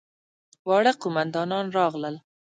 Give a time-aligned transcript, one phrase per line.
[0.67, 2.15] واړه قوماندان راغلل.